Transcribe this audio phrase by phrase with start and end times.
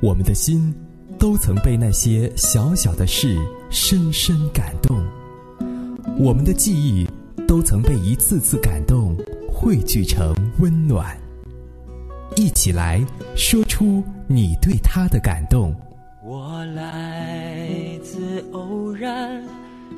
[0.00, 0.74] 我们的心
[1.18, 3.38] 都曾被那些小小的事
[3.70, 5.00] 深深感动，
[6.18, 7.06] 我们的记忆
[7.46, 9.16] 都曾被一次次感动
[9.48, 11.16] 汇聚成温暖。
[12.36, 13.00] 一起来
[13.36, 15.72] 说出你对他的感动。
[16.24, 19.40] 我来自偶然，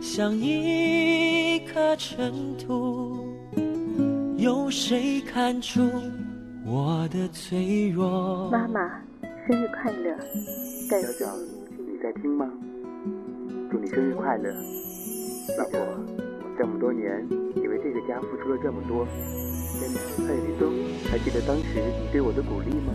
[0.03, 3.27] 像一颗尘土，
[4.37, 5.81] 有谁看出
[6.67, 8.49] 我的脆弱？
[8.51, 8.81] 妈妈。
[9.47, 10.17] 生日快乐，
[10.89, 11.37] 小小，
[11.77, 12.47] 你在听吗？
[13.71, 14.51] 祝你生日快乐，
[15.59, 15.79] 老婆。
[15.79, 17.05] 我这么多年，
[17.55, 19.07] 你为这个家付出了这么多，
[20.27, 20.73] 蔡立东，
[21.11, 22.95] 还记得当时你对我的鼓励吗？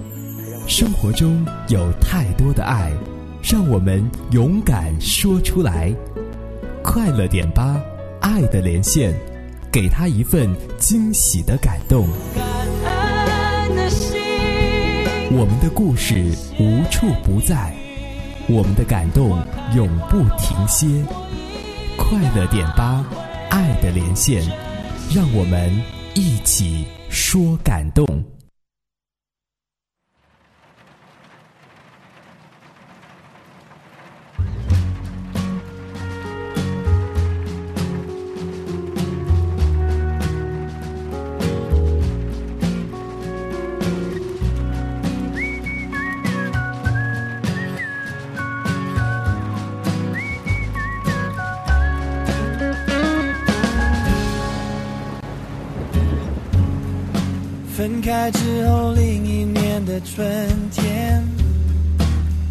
[0.67, 2.91] 生活中有太多的爱，
[3.43, 5.93] 让我们勇敢说出来。
[6.84, 7.79] 快乐点吧，
[8.20, 9.13] 爱的连线，
[9.71, 12.07] 给他一份惊喜的感动。
[15.31, 17.71] 我们的故事无处不在，
[18.47, 19.45] 我们的感动
[19.76, 20.87] 永不停歇。
[21.95, 23.05] 快乐点吧，
[23.49, 24.41] 爱的连线，
[25.13, 25.71] 让我们
[26.15, 28.05] 一起说感动。
[58.10, 60.26] 开之后，另一年的春
[60.71, 61.24] 天，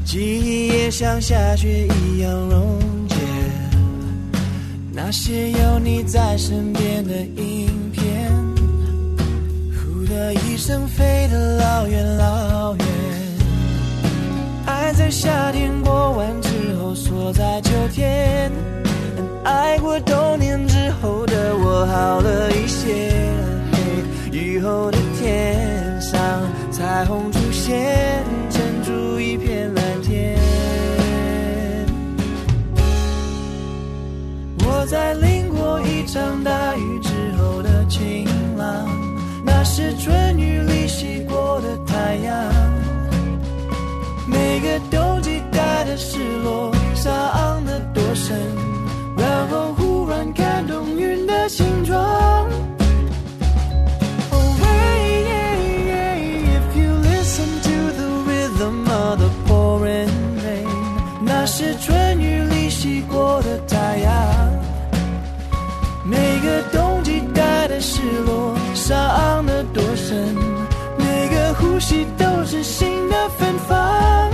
[0.05, 2.79] 记忆也像下雪一样溶
[3.09, 3.17] 解。
[4.93, 8.31] 那些有你在身边的影片，
[9.75, 12.87] 呼的一声飞得老远老远。
[14.65, 16.49] 爱在夏天过完之
[16.81, 18.53] 后锁在秋天，
[19.43, 23.33] 爱过冬年之后的我好了一些。
[24.31, 25.08] 雨后的。
[25.29, 26.19] 天上
[26.71, 30.35] 彩虹出现，撑住一片蓝天。
[34.65, 38.89] 我在淋过一场大雨之后的晴朗，
[39.45, 42.35] 那是春雨里洗过的太阳。
[44.27, 48.35] 每个冬季带的失落，伤得多深，
[49.19, 52.38] 然后忽然看懂云的形状。
[61.61, 64.13] 是春雨里洗过的太阳，
[66.05, 70.17] 每个冬季带的失落，伤得多深，
[70.97, 74.31] 每个呼吸都是新的芬芳。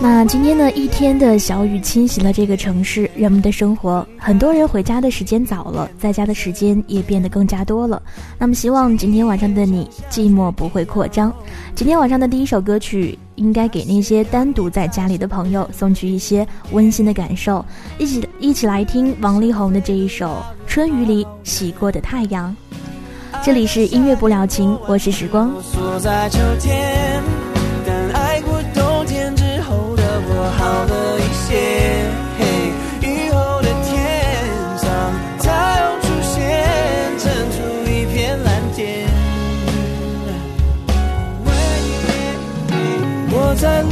[0.00, 4.06] 那今天呢，一天的小雨侵袭了这个城市，人们的生活。
[4.18, 8.00] 很多人回家的时间早了，在家的时间也变得更加多了。
[8.38, 11.34] 那么，希望今天晚上的你寂寞不会扩张。
[11.74, 17.64] 今天晚上的第一首歌曲，应该给那些单独在家里的朋友送去一些温馨的感受。
[17.98, 22.54] 一起一起来听王力宏的这一首《春雨里洗过的太阳》。
[23.44, 25.50] 这里是音乐不了情，我是时光。
[25.98, 27.20] 在秋天，
[27.84, 31.01] 但爱过冬天之后的我好多
[43.64, 43.91] 我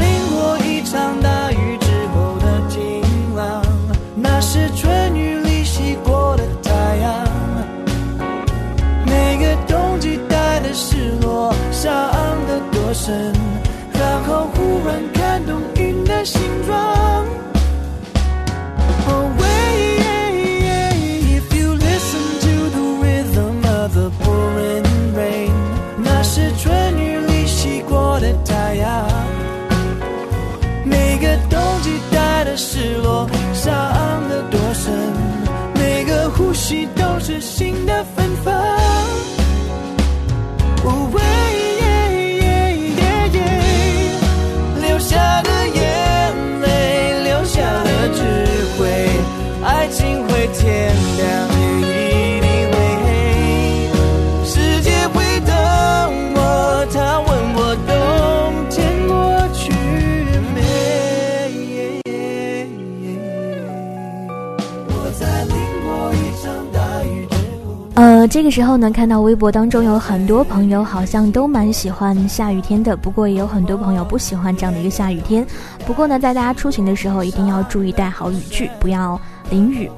[68.51, 75.47] 时候呢，看到微博当中有很多朋友好像都蛮喜欢下雨天的，不过也有很多朋友不喜欢这样的一个下雨天。
[75.87, 79.21] 不过呢，在大家出行的时候一定要注意带好雨具，不要
[79.51, 79.91] 淋雨。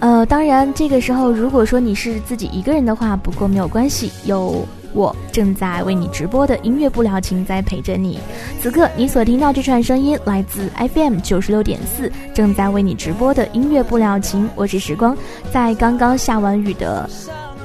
[0.00, 4.66] 呃，当然这个时候如果说你是自己一个人的话，不过没有关系，有。
[4.94, 8.18] 我正在为你直播的音乐不了情在陪着你，
[8.60, 15.16] 此刻你所听到这串声音来自 FM 九十六点四，正在为你直播的音乐不了情，我是时光，
[15.52, 17.10] 在刚刚下完雨的。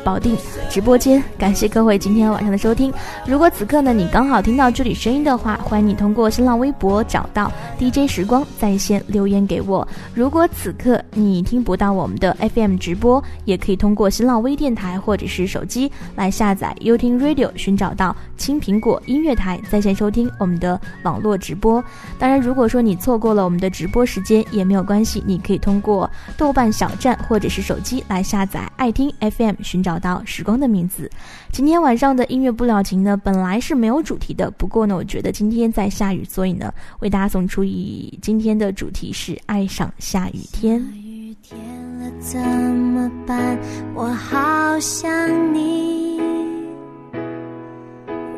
[0.04, 0.38] 保定
[0.70, 2.94] 直播间，感谢各位今天晚上的收听。
[3.26, 9.88] 如果此刻呢你刚好听到这里声音的话，欢迎你通过新浪微博找到 DJ 时光在线留言给我。
[10.14, 21.84] 如果此刻你听不到我们的 FM 直播，也可以通过新浪微电台或者是手机来下载 y o u t n Radio，寻找到青苹果音乐台在线收听我们的网络直播。
[22.18, 29.89] 当然，如果说你错过了我们的直播时间也没有关系，你可以通过豆瓣小站或者是手机来下载爱听 FM，寻找。
[29.90, 31.10] 找到时光的名字。
[31.52, 40.80] 今天晚上的音乐不了情呢，本来是没有主题的，不过呢，我觉得今天在下雨，所以呢，为大家送出一今天的主题是爱上下雨天。
[40.94, 41.58] 雨天
[42.00, 43.58] 了怎么办？
[43.96, 45.10] 我好想
[45.56, 46.22] 你，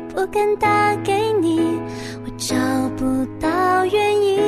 [0.08, 1.12] 不敢打给
[1.42, 1.60] 你，
[2.24, 2.56] 我找
[2.96, 3.04] 不
[3.38, 4.40] 到原因。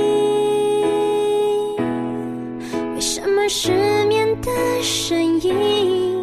[2.95, 3.71] 为什么失
[4.07, 4.51] 眠的
[4.83, 6.14] 声音？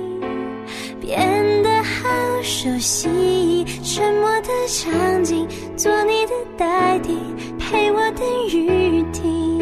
[1.12, 2.10] 变得好
[2.42, 7.18] 熟悉，沉默的场景，做你的代替，
[7.60, 9.60] 陪我等雨停。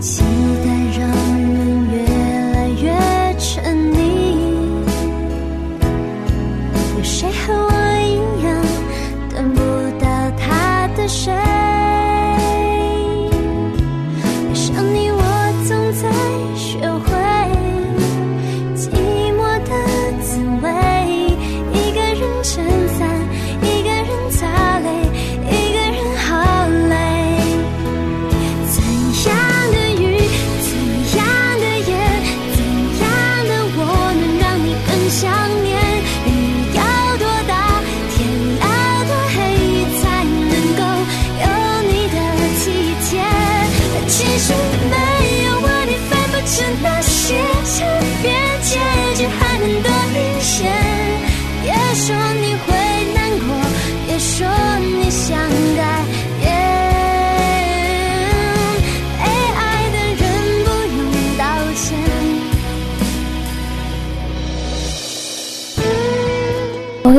[0.00, 0.22] 期
[0.64, 1.06] 待让
[1.36, 1.96] 人越
[2.54, 2.88] 来越
[3.38, 3.98] 沉溺，
[6.96, 7.77] 有谁和我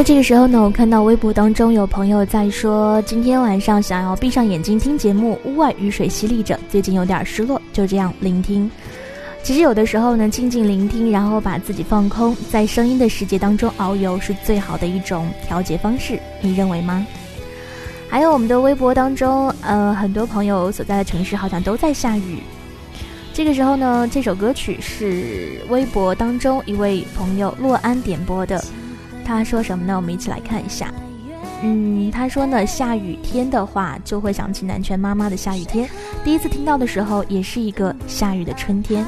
[0.04, 8.70] 这个时候呢，我看到微博当中有朋友在说，今天晚上想要闭上眼睛听节目，屋外雨水淅沥着，最近有点失落，就这样聆听。
[9.44, 17.06] 其实有的时候呢，静静聆听，然后把自己放空，在声音的世界当中遨游，是最好的一种调节方式，你认为吗？
[18.08, 22.40] 还有我们的微博当中，呃，很多朋友所在的城市好像都在下雨。
[23.34, 28.64] 这个时候呢，这首歌曲是微博当中一位朋友洛安点播的。
[29.38, 29.96] 他说什么呢？
[29.96, 30.92] 我们一起来看一下。
[31.62, 35.88] 嗯，他说呢，下雨天的话就会想起南拳妈妈的下雨天。
[36.24, 39.06] 第一次听到的时候，也是一个下雨的春天。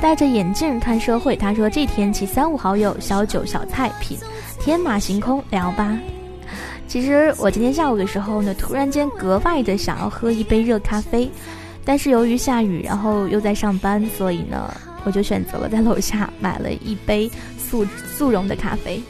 [0.00, 4.18] 戴着眼镜看社会，他说这天气三五好友小酒小菜品，
[4.58, 5.98] 天马行空聊吧。
[6.86, 11.30] 其实我今天下午的时候呢，突然间格外的想要喝一杯热咖啡，
[11.84, 19.00] 但是由于下雨，然后又在上班，所以呢，我就选择了在楼下买了一杯速速溶的咖啡。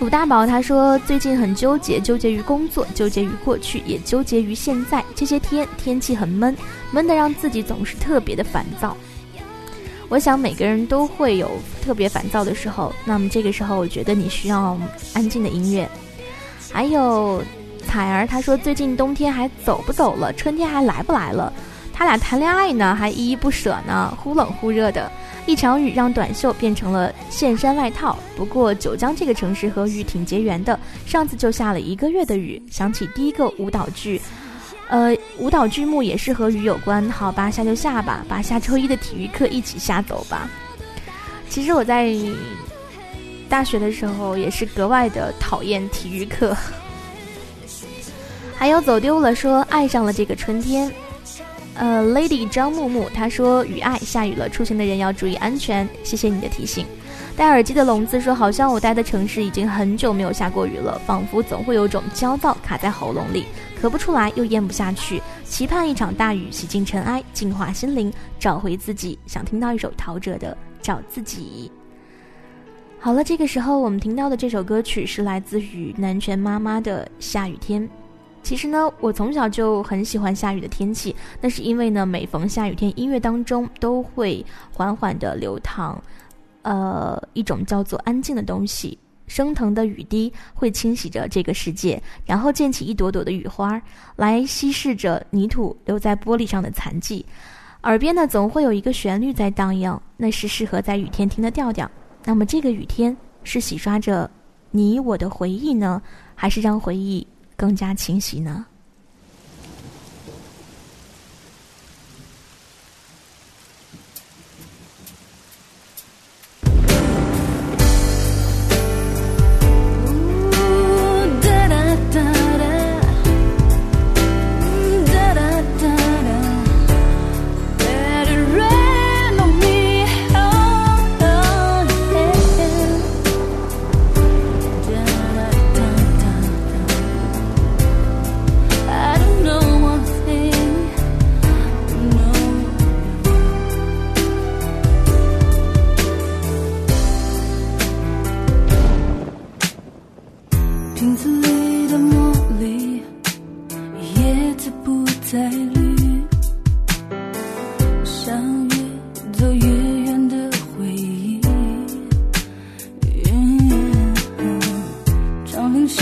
[0.00, 5.04] 鲁大宝他说：“最近很纠结，纠结于工作，纠结于过去，也纠结于现在。
[5.14, 6.56] 这些天天气很闷，
[6.90, 8.96] 闷得让自己总是特别的烦躁。
[10.08, 11.50] 我想每个人都会有
[11.82, 12.94] 特别烦躁的时候。
[13.04, 14.74] 那么这个时候，我觉得你需要
[15.12, 15.86] 安静的音乐。
[16.72, 17.44] 还有
[17.86, 20.32] 彩儿他说：最近冬天还走不走了？
[20.32, 21.52] 春天还来不来了？
[21.92, 25.12] 他俩谈恋爱呢，还依依不舍呢，忽冷忽热的。”
[25.50, 28.16] 一场雨让短袖变成了线衫外套。
[28.36, 32.62] 不过九江这个城市和雨挺结缘的，上次就下了一个月的雨。
[32.70, 34.20] 想起第一个舞蹈剧，
[34.88, 37.10] 呃，舞蹈剧目也是和雨有关。
[37.10, 40.48] 好吧，下就下吧，把下周一的体育课一起下走吧。
[41.48, 42.14] 其实我在
[43.48, 46.56] 大学的时候也是格外的讨厌体育课。
[48.56, 50.88] 还有走丢了，说爱上了这个春天。
[51.80, 56.84] 呃，Lady 张木木他说：“雨爱下雨了，出行的人要注意安全。”谢谢你的提醒。
[57.34, 63.46] 戴耳机的聋子说：“好像我待的城市已经很久没有下过雨了，仿佛总会有种焦躁卡在喉咙里，
[63.80, 69.18] 咳不出来又咽不下去，期盼一场大雨洗净尘埃，净化心灵，找回自己。
[69.24, 71.72] 想听到一首陶喆的《找自己》。”
[73.00, 77.82] 好了，这个时候我们听到的这首歌曲是来自于南拳妈妈的《下雨天》。
[78.42, 86.02] 其实呢，我从小就很喜欢下雨的天气，那是因为呢，每逢下雨天，音乐当中都会缓缓的流淌。
[86.62, 93.80] 呃，一种叫做安静的东西，升腾的雨滴会清洗着这个世界，然后溅起一朵朵的雨花，
[94.16, 97.24] 来稀释着泥土留在玻璃上的残迹。
[97.84, 101.90] 耳边呢，总会有一个旋律在荡漾，那是适合在雨天听的调调。
[102.24, 104.30] 那么，这个雨天是洗刷着
[104.70, 106.02] 你我的回忆呢，
[106.34, 107.26] 还是让回忆
[107.60, 108.64] 更加清晰呢？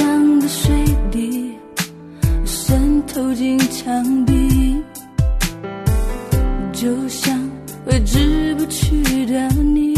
[0.08, 0.74] 像的水
[1.10, 1.52] 滴
[2.46, 4.74] 渗透进墙壁
[6.72, 7.38] 就像
[7.84, 9.97] 挥之不去的你。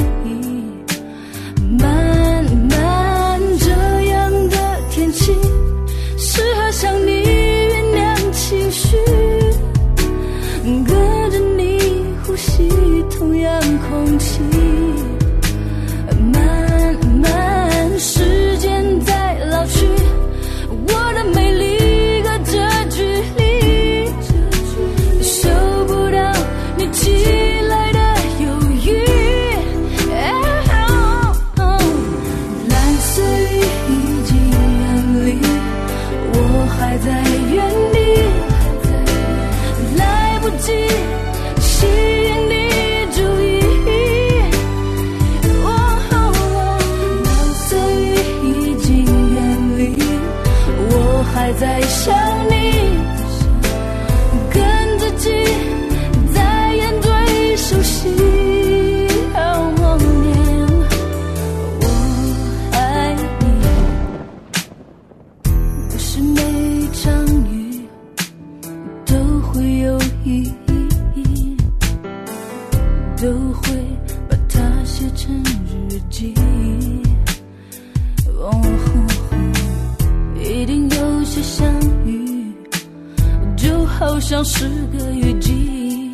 [84.43, 84.67] 是
[84.97, 86.11] 个雨季，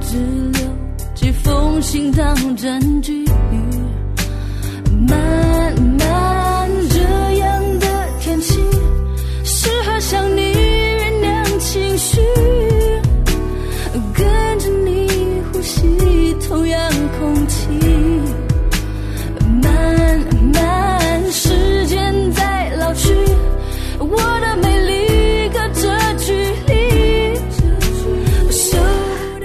[0.00, 0.16] 只
[0.52, 0.60] 留
[1.14, 3.25] 几封信当证据。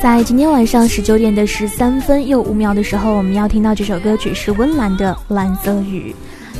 [0.01, 6.11] 在今天晚上十九点的十三分又五秒的时候，我们要听到这首歌曲是温岚的《蓝色雨》。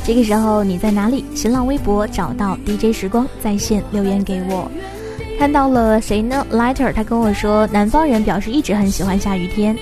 [0.06, 1.24] 这个时候你在哪里？
[1.34, 4.70] 新浪微博找到 DJ 时光在线留言给我。
[5.40, 9.76] 看到了谁呢？Lighter，他跟我说，南方人表示一直很喜欢下雨天。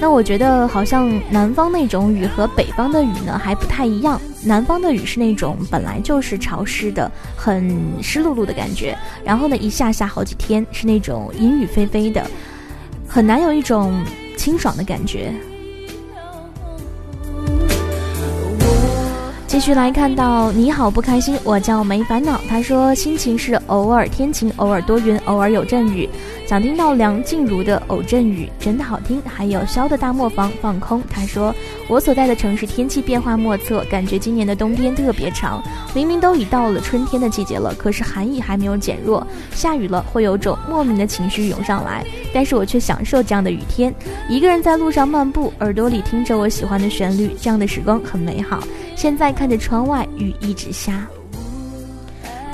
[0.00, 4.20] 那我觉得好像南方那种雨和北方的雨呢还不太一样。
[4.42, 12.28] 南方的雨是那种本来就是潮湿的，很湿漉漉的感觉，然后呢一下下好几天是那种阴雨霏霏的。
[13.08, 14.04] 很难有一种
[14.36, 15.32] 清爽的感觉。
[19.46, 22.38] 继续来看到你好不开心，我叫没烦恼。
[22.48, 26.08] 他说心情是偶尔天晴，偶尔多云，偶尔有阵雨。
[26.48, 29.20] 想听到梁静茹的《偶阵雨》，真的好听。
[29.20, 31.54] 还有萧的大磨坊放空，他说
[31.88, 35.62] 我所在的城市天气变化莫测，感觉今年的冬天特别长。
[35.94, 39.26] 明明都已到了春天的季节了，可是寒意还没有减弱。
[39.50, 42.02] 下雨了，会有种莫名的情绪涌上来，
[42.32, 43.94] 但是我却享受这样的雨天。
[44.26, 48.64] 一个人在路上漫步，耳朵里听着我喜欢的旋律，这样的时光很美好。
[48.96, 51.06] 现在看着窗外，雨一直下。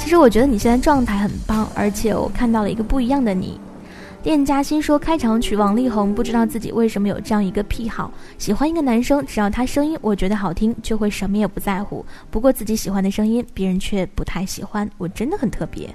[0.00, 3.56] 其实我觉得你现在状态很棒，而且我看到了一个不一样的你。
[4.24, 12.02] 店家新说开场曲王力宏，不知道自己为什么有这样一个癖好，喜欢一个男生，只要他声音我觉得好听，就会什么也不在乎。
[12.30, 15.94] 不过自己喜欢的声音，别人却不太喜欢，我真的很特别，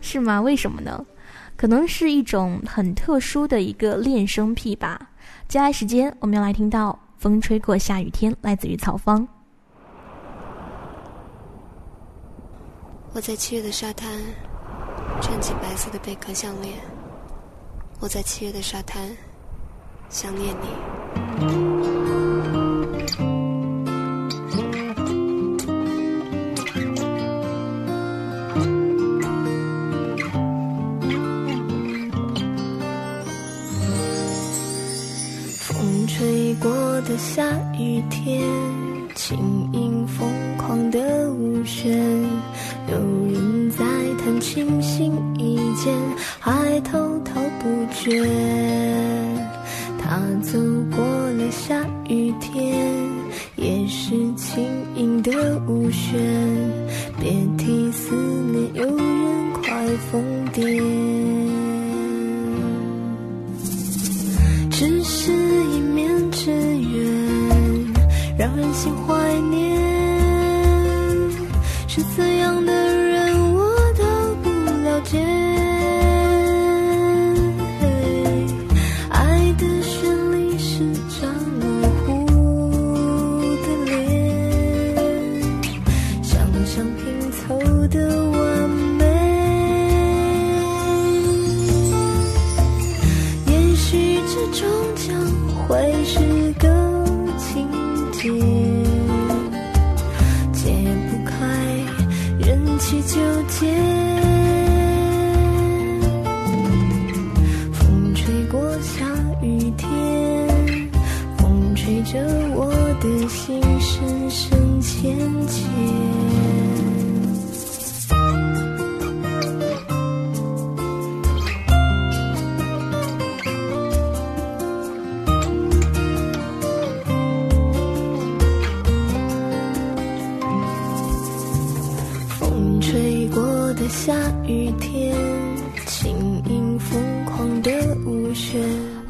[0.00, 0.40] 是吗？
[0.40, 1.04] 为什么呢？
[1.56, 5.10] 可能是一种很特殊的一个恋声癖吧。
[5.48, 9.26] 接下来时间，我们要来听到《风吹过下雨天》，来自于曹芳。
[13.14, 14.08] 我在七月的沙滩，
[15.20, 16.74] 穿起白色的贝壳项链。
[18.00, 19.16] 我在七月的沙滩，
[20.08, 22.27] 想念你。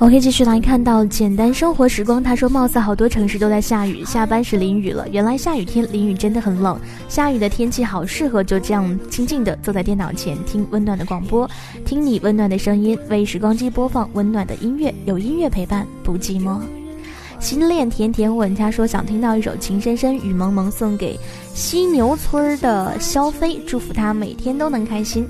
[0.01, 2.23] 我可以继续来看到简单生活时光。
[2.23, 5.07] 他说，貌似好多城市都在下雨，下班时淋雨了。
[5.09, 6.79] 原来下雨天淋雨真的很冷。
[7.09, 11.51] 下雨的天气好适合就这样静静的坐在电脑前听温暖的广播，
[11.85, 16.61] 听你温暖的声音，为时光机播放温暖的音乐，有音乐陪伴不寂寞。
[17.41, 21.19] 心恋甜甜吻，他说想听到一首情深深雨蒙蒙送给
[21.55, 25.27] 犀牛村的肖飞，祝福他每天都能开心。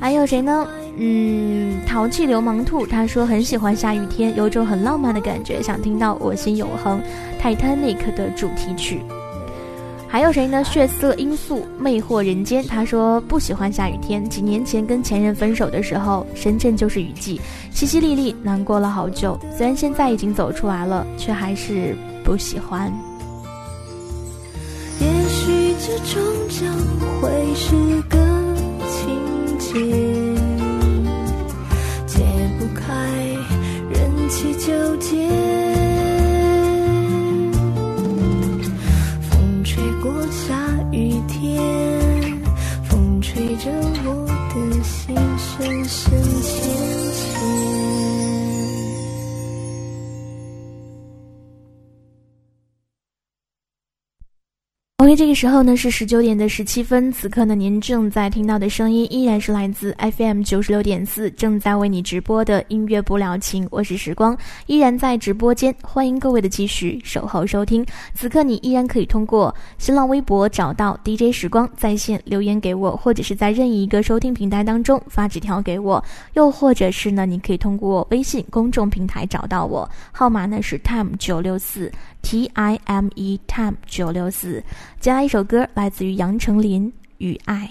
[0.00, 0.66] 还有谁呢？
[0.96, 7.00] 嗯，淘气流氓兔他说很喜欢下雨天，有种很浪漫的感觉，想听到我心永恒
[7.42, 9.00] ，Titanic 的主题曲。
[10.10, 10.64] 还有谁呢？
[10.64, 14.26] 血色罂粟魅惑人间，他说不喜欢下雨天。
[14.28, 17.38] 几年前跟前任分手的时候，深圳就是雨季，
[17.74, 19.38] 淅淅沥沥，难过了好久。
[19.54, 21.94] 虽然现在已经走出来了，却还是
[22.24, 22.90] 不喜欢。
[24.98, 26.74] 也许这终将
[27.20, 27.76] 会是
[28.08, 28.18] 个
[28.88, 29.78] 情节。
[32.06, 32.24] 解
[32.58, 32.94] 不开，
[33.90, 35.28] 任其纠结。
[40.08, 40.56] 过下
[40.90, 41.62] 雨天，
[42.82, 43.70] 风吹着
[44.06, 47.07] 我的心深深浅。
[55.08, 57.10] OK，这个时候呢是十九点的十七分。
[57.10, 63.66] 此刻呢，您正在听到的声音依然是来自 FM 九十六点四，正在为你直播的音乐不了情。
[63.70, 67.82] 我是时光，依然在直播间，欢迎各位的继续守候收听。
[68.12, 81.90] 此刻你依然可以通过新浪微博找到 DJ 时光在线留言给我，或者是在任意一个收听平台当中发纸条给我，又或者是呢，你可以通过微信公众平台找到我，号码呢是 time 九六四。
[82.20, 84.62] T I M E Time 九六四，
[85.00, 87.70] 接下来一首歌来自于杨丞琳《与爱》。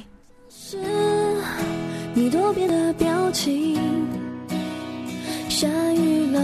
[0.49, 0.77] 是
[2.13, 3.77] 你多变的表情，
[5.49, 6.39] 下雨了，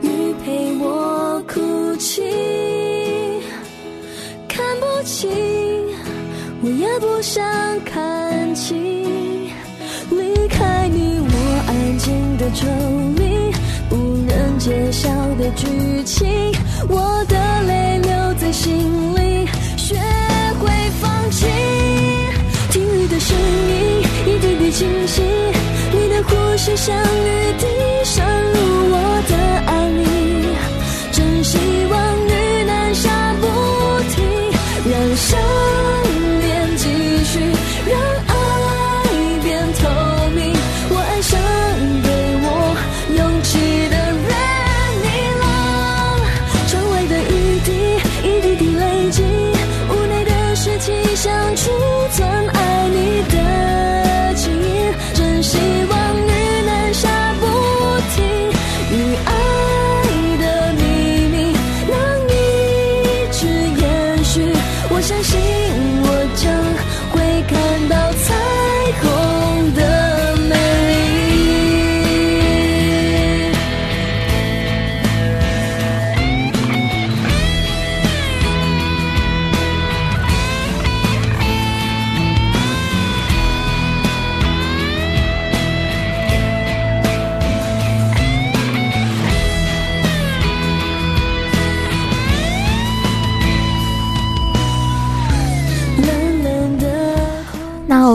[0.00, 2.22] 雨陪我哭泣，
[4.46, 5.28] 看不清，
[6.62, 7.44] 我也不想
[7.84, 9.02] 看清。
[10.12, 12.68] 离开你，我安静的抽
[13.16, 13.52] 离，
[13.90, 15.66] 无人揭晓的剧
[16.04, 16.28] 情，
[16.88, 18.72] 我的泪留在心
[19.16, 19.48] 里，
[19.92, 19.98] 学
[20.60, 21.46] 会放弃。
[22.70, 25.22] 听雨的声音，一滴滴清晰。
[25.92, 27.66] 你的呼吸像雨滴
[28.04, 28.56] 渗入
[28.90, 28.96] 我
[29.28, 29.51] 的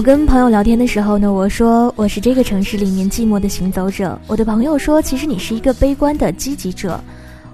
[0.08, 4.18] 跟朋友聊天的时候呢，我说我是这个城市里面寂寞的行走者。
[4.26, 6.98] 我的朋友说，其实你是一个悲观的积极者。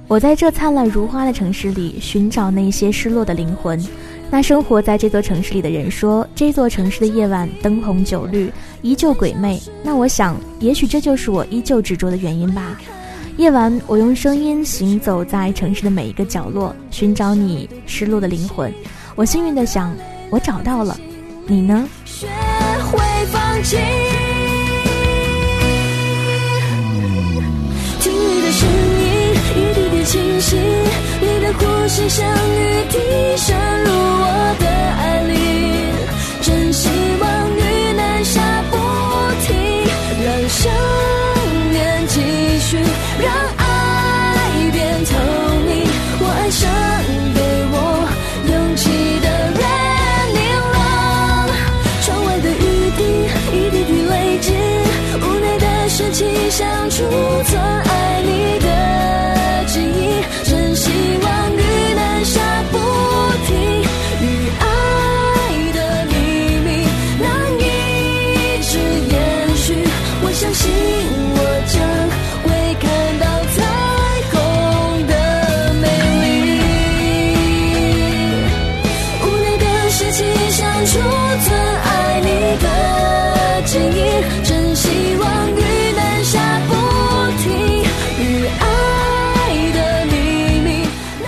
[0.08, 3.84] 我在这灿烂如花的城市里寻找那些失落的灵魂。
[4.30, 9.60] 那生活在这座城市里的人说，这座城市的夜晚灯红酒绿，依旧鬼魅。
[9.82, 12.80] 那我想，也许这就是我依旧执着的原因吧。
[13.38, 18.72] 夜晚，我用声音行走在城市的每一个角落，寻找你失落的灵魂。
[19.16, 19.92] 我幸运的想，
[20.30, 20.96] 我找到了。
[21.46, 21.88] 你呢？
[22.06, 22.26] 学
[22.90, 23.00] 会
[23.32, 23.78] 放弃。
[28.00, 30.56] 听雨的声音，一滴滴清晰，
[31.20, 32.98] 你的呼吸像雨滴
[33.36, 35.23] 渗入我的爱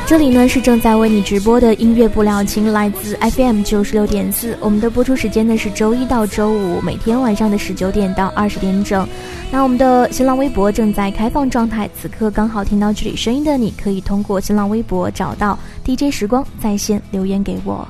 [0.07, 4.55] 这里呢是正在为你直播的音乐不了情，来自 FM 九十六点四。
[4.61, 9.07] 我们的播出时间呢是周一到周五，每天晚上的十九点到二十点整。
[9.51, 17.87] 那我们的新浪微博正在开放状态，此刻刚好听到这里声音的你，可以通过新浪微博找到 DJ 时光在线留言给我，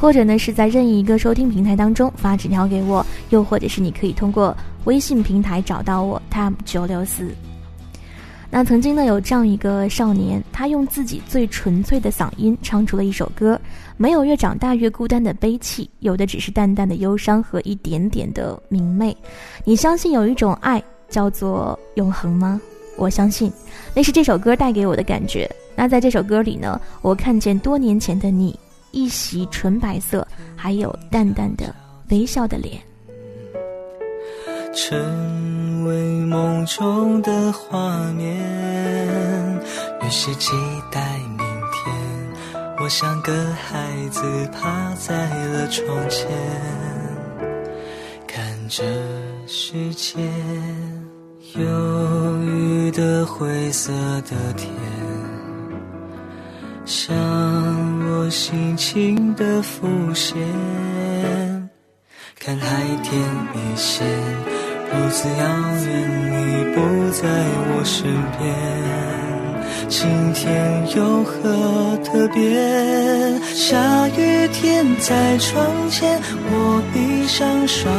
[0.00, 7.28] 或者呢是在任意一个收听平台当中发纸条给我，又或者是你可以通过微信平台找到我 time 九六四。
[8.50, 13.60] 那曾经呢，有这样一个少年，他用自己最纯粹的嗓音唱出了一首歌，
[13.96, 19.14] 没有越长大越孤单的悲戚，有的只是淡淡的忧伤和一点点的明媚。
[19.64, 22.60] 你相信有一种爱叫做永恒吗？
[22.96, 23.52] 我相信，
[23.94, 25.50] 那是这首歌带给我的感觉。
[25.74, 28.58] 那在这首歌里呢，我看见多年前的你，
[28.92, 31.74] 一袭纯白色，还有淡淡的
[32.08, 32.80] 微笑的脸。
[34.76, 38.36] 成为梦中的画面，
[40.02, 40.52] 越是期
[40.92, 41.38] 待明
[41.72, 46.28] 天，我像个孩子趴在了窗前，
[48.26, 48.84] 看着
[49.46, 50.20] 世界
[51.54, 53.90] 忧郁的灰色
[54.28, 54.70] 的天，
[56.84, 57.16] 像
[58.10, 60.36] 我心情的浮现。
[62.38, 63.20] 看海天
[63.54, 64.06] 一线，
[64.92, 65.34] 如此遥
[65.84, 65.86] 远，
[66.30, 66.76] 你不
[67.10, 67.22] 在
[67.68, 68.06] 我身
[68.38, 69.15] 边。
[69.88, 72.40] 今天有何特别？
[73.54, 76.20] 下雨天在窗前，
[76.50, 77.94] 我闭上双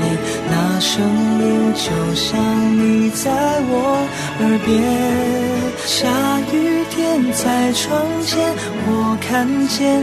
[0.00, 0.18] 眼，
[0.48, 1.02] 那声
[1.40, 2.38] 音就像
[2.78, 3.30] 你在
[3.68, 4.06] 我
[4.40, 4.68] 耳边。
[5.84, 6.08] 下
[6.52, 8.54] 雨天在窗前，
[8.86, 9.98] 我看见眼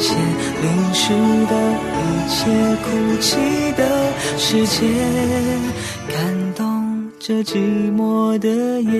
[0.00, 0.08] 前
[0.62, 1.02] 淋湿
[1.46, 1.52] 的
[1.96, 2.38] 一切，
[2.84, 2.88] 哭
[3.20, 3.28] 泣
[3.76, 3.80] 的
[4.36, 4.78] 世界，
[6.08, 6.18] 感
[7.22, 8.48] 这寂寞的
[8.80, 8.90] 夜。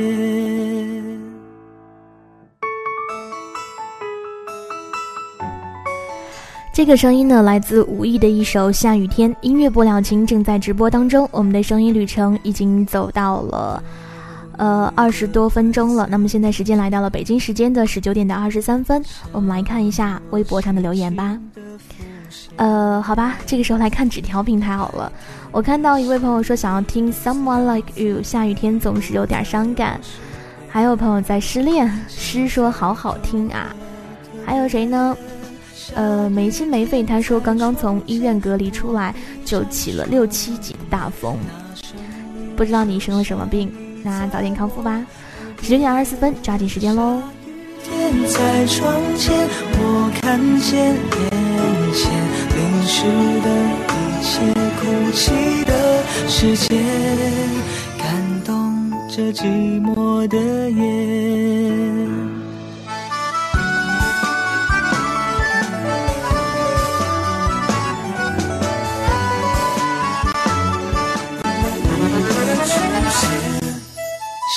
[6.74, 9.35] 这个声音呢，来自吴意的一首《下雨天》。
[9.40, 13.83] 音乐不了情正在直播当中，我们的声音旅程已经走到了。
[14.61, 16.07] 呃，二十多分钟了。
[16.11, 21.38] 那么现在时间来到了北京时间的十九点的二十三分，我们来看一下微博上的留言吧。
[22.57, 25.11] 呃，好吧，这个时候来看纸条平台好了。
[25.51, 29.99] 我看到一位朋友说想要听《Someone Like You》，下雨天总是有点伤感。
[30.68, 33.75] 还有朋友在失恋，诗说好好听啊。
[34.44, 35.16] 还有谁呢？
[35.94, 41.38] 呃，没心没肺，他说刚刚从医院隔离出来，就起了六七级大风，
[42.55, 43.73] 不知道你生了什么病。
[44.02, 45.04] 那早点康复吧，
[45.62, 47.22] 十点二十四分，抓紧时间喽。
[47.82, 51.30] 天在窗前，我看见眼
[51.94, 52.10] 前
[52.54, 53.04] 淋湿
[53.40, 53.48] 的
[53.88, 54.30] 一切，
[54.76, 54.80] 哭
[55.12, 55.72] 泣的
[56.28, 56.76] 世界，
[57.98, 58.04] 感
[58.44, 60.36] 动着寂寞的
[60.70, 62.19] 夜。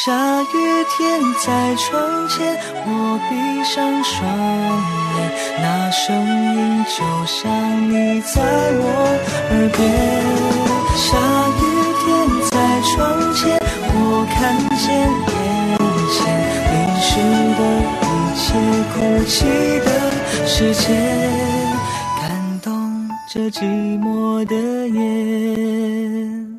[0.04, 0.12] 下
[0.42, 0.46] 雨
[0.90, 3.32] 天在窗前，我闭
[3.64, 4.28] 上双
[5.16, 5.18] 眼，
[5.62, 7.40] 那声音就像
[7.90, 8.84] 你在我
[9.50, 9.80] 耳边。
[10.98, 11.08] 下
[11.56, 11.64] 雨
[12.04, 12.04] 天
[12.52, 12.54] 在
[12.90, 12.94] 窗
[13.34, 13.56] 前，
[13.96, 13.96] 我
[14.28, 14.36] 看
[14.76, 14.84] 见
[15.32, 15.80] 眼
[16.12, 16.14] 前
[16.74, 17.08] 淋湿
[17.56, 17.62] 的
[18.04, 18.44] 一切，
[18.92, 19.32] 哭泣
[19.86, 19.88] 的
[20.46, 20.84] 世界，
[22.20, 22.22] 感
[22.62, 22.68] 动
[23.30, 23.64] 着寂
[24.02, 24.54] 寞的
[24.90, 26.53] 夜。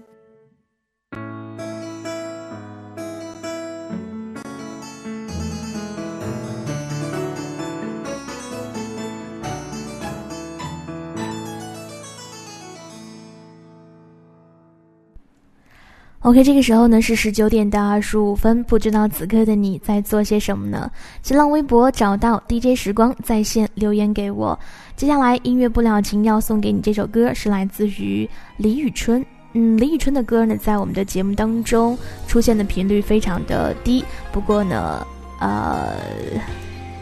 [16.25, 20.91] OK，这个时候呢是十九点到二十五分，不知道此刻的你在做些什么呢？
[21.23, 24.59] 新浪微博找到 DJ 时光在线留言给我。
[24.97, 29.23] 接下来音乐不了情要送给你这首歌是来自于李宇春。
[29.53, 31.95] 嗯，李宇春的歌呢在我们的节目当中
[32.27, 35.07] 出现的频率非常的低，不过呢，
[35.41, 35.93] 呃，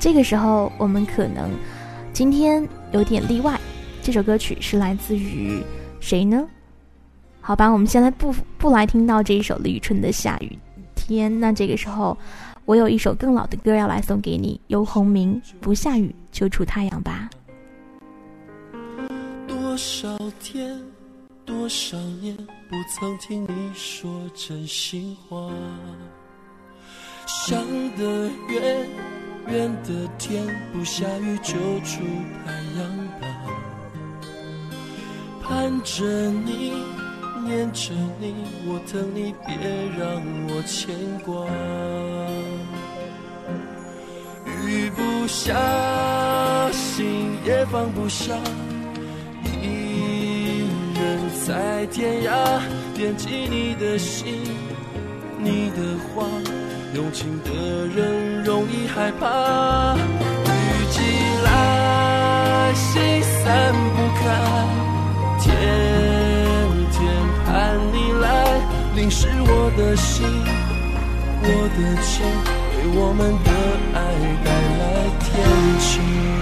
[0.00, 1.48] 这个时候我们可能
[2.12, 3.56] 今天有点例外。
[4.02, 5.62] 这首歌曲是来自于
[6.00, 6.44] 谁呢？
[7.44, 10.56] 好吧，我们现在不不来听到这一首李宇春的《下雨
[10.94, 11.30] 天》。
[11.38, 12.16] 那这个时候，
[12.64, 17.28] 我有一首更老的歌要来送给你，游鸿明《不下雨就出太阳》吧。
[19.48, 20.80] 多少天，
[21.44, 22.36] 多少年，
[22.70, 25.50] 不曾听你说真心话。
[27.26, 27.60] 想
[27.96, 28.88] 得远，
[29.48, 32.04] 远的天，不下雨就出
[32.46, 33.26] 太阳吧。
[35.42, 37.01] 盼着你。
[37.52, 38.34] 念着你，
[38.64, 39.54] 我等你，别
[39.98, 41.46] 让我牵挂。
[44.66, 45.54] 雨不下，
[46.72, 48.32] 心也放不下，
[49.44, 50.64] 一
[50.98, 51.02] 人
[51.46, 52.32] 在天涯，
[52.94, 54.32] 惦记你的心，
[55.38, 56.24] 你的话，
[56.94, 57.50] 用情的
[57.94, 59.94] 人容易害怕。
[60.46, 61.02] 雨季
[61.44, 64.24] 来，心散不开，
[65.40, 66.11] 天。
[68.94, 70.26] 淋湿我的心，
[71.42, 72.22] 我的情，
[72.76, 73.50] 为我们的
[73.94, 73.98] 爱
[74.44, 74.82] 带来
[75.20, 75.30] 天
[75.80, 76.41] 晴。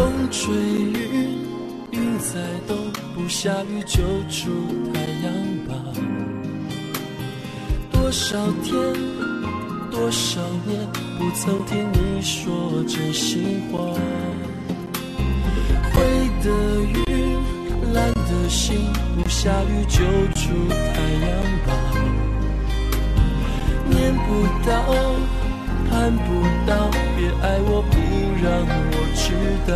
[0.00, 1.44] 风吹云
[1.90, 2.74] 云在动
[3.14, 4.50] 不下雨就出
[4.94, 5.30] 太阳
[5.68, 5.74] 吧。
[7.92, 8.72] 多少天
[9.90, 13.78] 多少年不曾听你说真心话。
[15.92, 16.00] 灰
[16.42, 16.48] 的
[16.80, 18.78] 云蓝的心
[19.14, 19.98] 不下雨就
[20.34, 20.48] 出
[20.94, 21.30] 太阳
[21.66, 21.70] 吧。
[23.84, 24.72] 念不到
[25.90, 27.96] 盼不到别爱我不
[28.42, 29.32] 让我知
[29.66, 29.72] 道。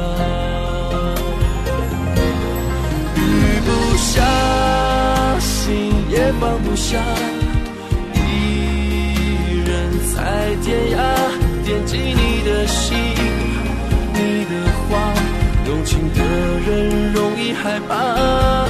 [3.16, 3.18] 雨
[3.64, 4.22] 不下，
[5.38, 6.98] 心也放不下，
[8.14, 8.16] 一
[9.66, 9.70] 人
[10.14, 10.16] 在
[10.62, 10.66] 天
[10.96, 10.98] 涯，
[11.64, 12.96] 惦记你的心，
[14.12, 14.50] 你的
[14.88, 15.12] 话。
[15.66, 18.66] 用情的人容易害怕，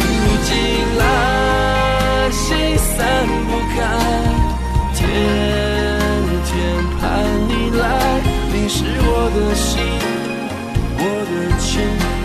[0.00, 0.02] 雨
[0.44, 0.50] 进
[0.96, 2.96] 来，心散
[3.46, 3.76] 不开，
[4.94, 5.04] 天
[6.46, 6.50] 天
[6.98, 7.02] 盼
[7.48, 7.84] 你来，
[8.50, 9.76] 淋湿我的心，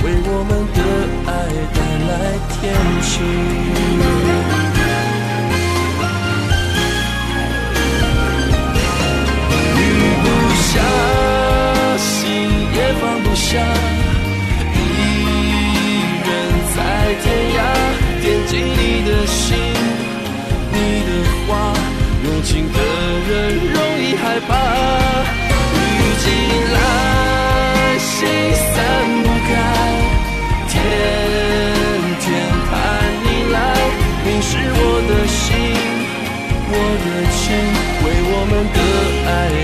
[0.03, 0.79] 为我们的
[1.25, 1.33] 爱
[1.73, 2.11] 带来
[2.49, 2.61] 天
[3.01, 3.11] 晴。
[9.79, 9.81] 雨
[10.23, 10.25] 不
[10.59, 10.71] 下，
[11.97, 12.07] 心
[12.75, 13.47] 也放不下。
[14.75, 14.77] 一
[16.19, 16.27] 人
[16.75, 16.77] 在
[17.23, 17.57] 天涯，
[18.21, 19.55] 惦记你的心，
[20.73, 20.75] 你
[21.07, 21.09] 的
[21.47, 21.51] 话，
[22.25, 22.77] 用情的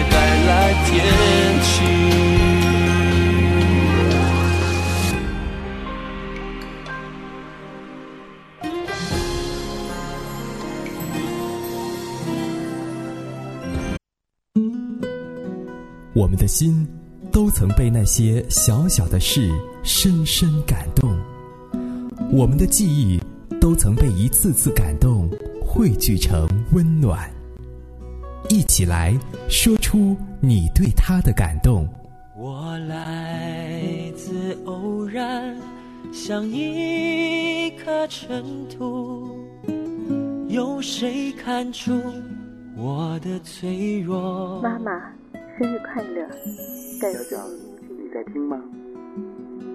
[0.10, 1.06] 带来天
[1.62, 1.84] 气。
[16.14, 16.86] 我们的心
[17.32, 19.50] 都曾被那些小小的事
[19.84, 21.18] 深深感动，
[22.30, 23.18] 我们的记忆
[23.62, 25.30] 都曾被一次次感动
[25.66, 27.32] 汇聚成温暖。
[28.50, 31.90] 一起来说出你对他的感动。
[32.38, 33.82] 我来
[34.16, 35.58] 自偶然，
[36.14, 39.36] 像一颗尘土，
[40.48, 42.00] 有谁看出
[42.78, 44.62] 我的脆弱？
[44.62, 44.92] 妈妈。
[45.58, 46.22] 生日快乐，
[47.02, 47.44] 小小，
[47.90, 48.62] 你在听吗？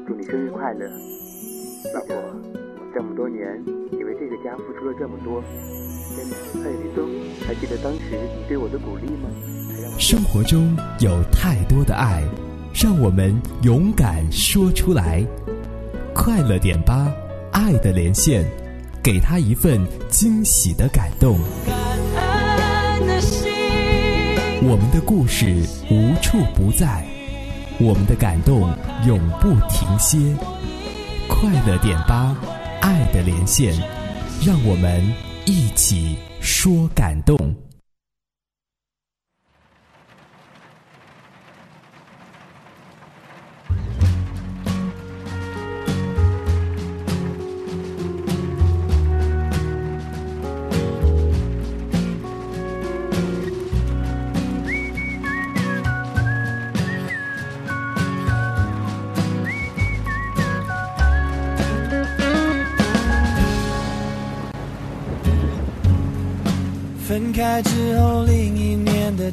[0.07, 0.89] 祝你生日快乐，
[1.93, 2.15] 老婆！
[2.95, 5.43] 这么多年，你为这个家付出了这么多，
[6.17, 7.05] 真的，蔡立东，
[7.45, 9.29] 还记得当时你对我的鼓励吗？
[9.99, 12.23] 生活中有太多的爱，
[12.75, 15.25] 让我们勇敢说出来。
[16.13, 17.11] 快乐点吧，
[17.53, 18.45] 爱的连线，
[19.03, 19.81] 给他一份
[20.11, 21.39] 惊喜的感动。
[24.67, 27.05] 我们的故事无处不在，
[27.79, 28.69] 我们的感动
[29.07, 30.19] 永不停歇。
[31.29, 32.37] 快乐点吧，
[32.81, 33.73] 爱的连线，
[34.45, 35.03] 让我们
[35.47, 37.37] 一起说感动。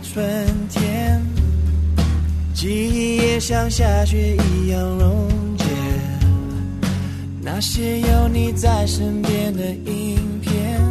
[0.04, 0.24] 春
[0.70, 1.22] 天，
[2.54, 5.66] 记忆也像下雪一样溶解。
[7.42, 10.82] 那些有你在身边的影片，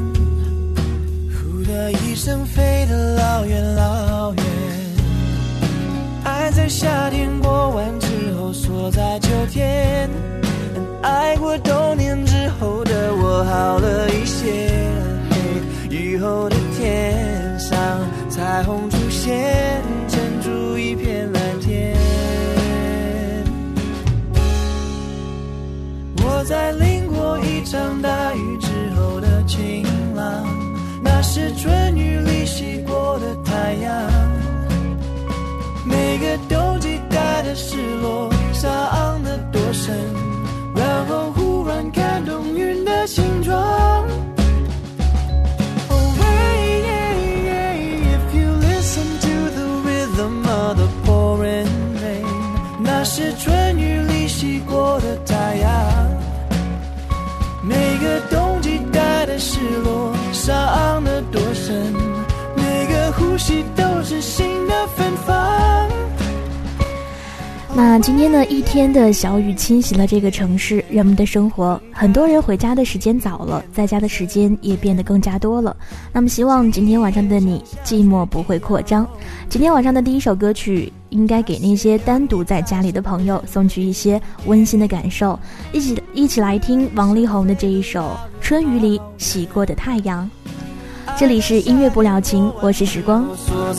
[1.34, 4.44] 呼的一声飞得老远老远。
[6.24, 8.06] 爱在夏天过完之
[8.38, 10.08] 后锁在秋天，
[11.02, 14.80] 爱过冬年之后的我好了一些。
[15.90, 16.56] 雨后的。
[16.80, 17.76] 天上
[18.30, 18.88] 彩虹
[20.08, 21.96] 撑住一片蓝天。
[26.18, 30.44] 我在淋过一场大雨之后的晴朗，
[31.02, 33.92] 那是春雨里洗过的太阳。
[35.84, 39.94] 每个冬季带的失落，伤得多深，
[40.74, 43.99] 然后忽然看懂云的形状。
[54.70, 55.70] 过的太阳，
[57.60, 61.92] 每个冬季带的失落，伤得多深，
[62.54, 65.88] 每个呼吸都是新的芬芳。
[67.74, 71.80] 那今天呢，一天的小雨侵袭了这个城市，人们的生活。
[72.00, 75.76] 很多人回家的时间早了，在家的时间也变得更加多了。
[76.14, 79.06] 那么，希望今天晚上的你寂寞不会扩张。
[79.50, 85.38] 今天晚上的第一首歌曲，应该给那些单独在家里的朋友送去一些温馨的感受。
[85.74, 88.00] 一起一起来听王力宏的这一首
[88.40, 90.26] 《春雨里洗过的太阳》。
[91.18, 93.26] 这里是音乐不了情，我是时光。
[93.26, 93.74] 好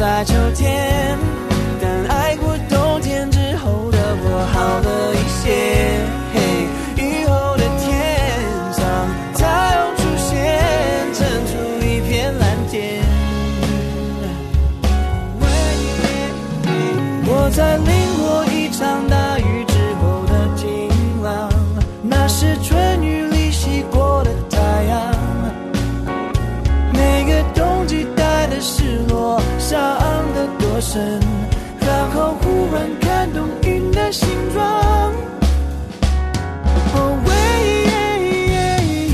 [30.92, 31.20] 得多深，
[31.80, 34.12] 然后忽然看懂云的。
[34.12, 34.62] 形状。
[36.94, 37.18] Oh,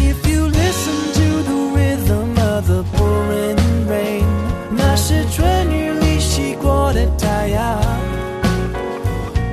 [0.09, 4.25] if you listen to the rhythm of the pouring rain，
[4.71, 7.79] 那是春雨里洗过的太阳。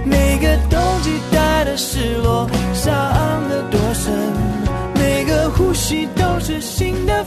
[0.05, 2.93] 每个冬季带的失落，伤
[3.51, 4.13] 得多深，
[4.95, 7.24] 每个呼吸都是新的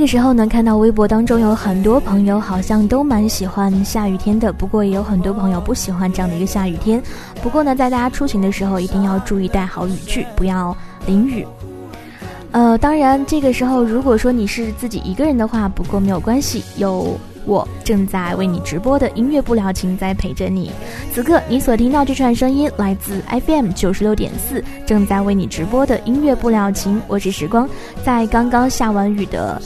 [0.00, 7.00] 个时候呢，看到微博当中有很多朋友好像都蛮喜欢下雨天的，不过也有很多朋友不喜欢这样的一个下雨天。
[7.42, 10.76] 不过呢，在大家出行的时候一定要注意带好雨具，不要
[11.06, 11.46] 淋雨。
[12.50, 17.16] 呃，当然这个时候如果说你是自己一个人的话，不过没有关系，有。
[17.50, 20.70] 我正在为你直播的音乐不了情在陪着你，
[21.12, 27.68] 此刻你所听到这串声音来自 FM 九十六点四，正在为你直播的音乐不了情，我是时光，
[28.04, 29.60] 在刚刚下完雨的。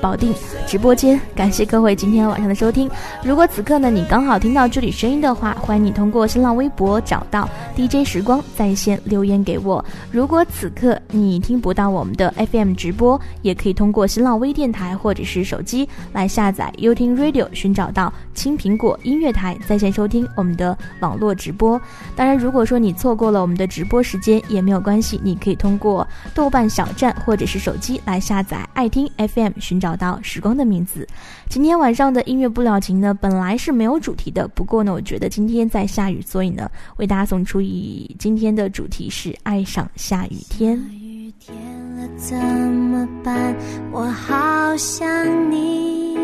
[0.00, 0.34] 保定
[0.66, 2.90] 直播间，感谢各位今天晚上的收听。
[3.22, 9.84] 如果此刻呢，你刚好听到这里声音的话，欢迎你通过新浪微博找到 DJ 时光在线留言给我。
[10.10, 21.78] 如果此刻你听不到我们的 FM 直播，也可以通过新浪微电台或者是手机来下载 y o u t Radio，寻找到青苹果音乐台在线收听我们的网络直播。
[22.16, 29.89] 当然，如果说你错过了我们的直播时间也没有关系，你可以通过豆瓣小站或者是手机来下载爱听 FM，寻找。
[29.90, 31.04] 找到时光的名字。
[31.48, 34.46] 今天晚上的音乐不了情呢，本来是没有主题的。
[34.46, 40.78] 不过呢，我觉得今天在下雨，所以呢，为大家送出一今天的主题是爱上下雨天。
[40.92, 41.56] 雨天
[41.96, 43.56] 了怎么办？
[43.90, 46.16] 我好想你，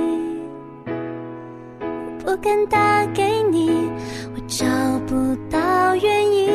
[2.24, 3.68] 不敢打给你，
[4.32, 4.64] 我找
[5.08, 5.14] 不
[5.50, 6.46] 到原因。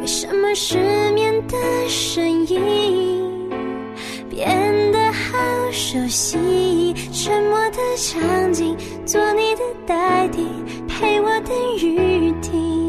[0.00, 0.78] 为什么失
[1.14, 1.56] 眠的
[1.88, 3.13] 声音？
[4.44, 5.38] 变得好
[5.72, 6.36] 熟悉，
[7.10, 8.76] 沉默的场景，
[9.06, 10.46] 做你的代替，
[10.86, 12.84] 陪我等雨停。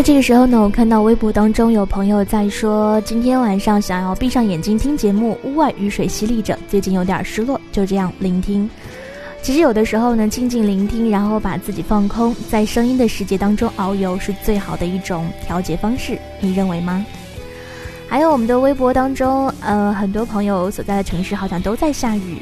[0.00, 8.68] 这个时候呢，我看到微博当中有朋友在说，今天晚上想要闭上眼睛听节目，屋外雨水淅沥着，最近有点失落，就这样聆听。
[9.42, 17.04] 其实有的时候呢，静静聆听，然后把自己放空，在声音的世界当中遨游，是最好的一种调节方式，你认为吗？
[18.08, 22.38] 还有我们的微博当中，呃，很多朋友所在的城市好像都在下雨。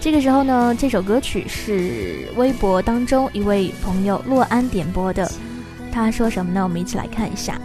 [0.00, 5.30] 这个时候呢，这首歌曲是微博当中一位朋友洛安点播的。
[5.92, 6.62] 他说什么呢？
[6.62, 7.60] 我们一起来看一下。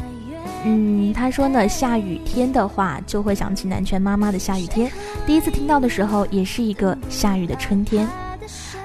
[0.64, 4.92] 嗯，他说呢，下雨天的话就会想起南拳妈妈的下雨天。
[5.26, 8.08] 第一次听到的时候，也是一个下雨的春天。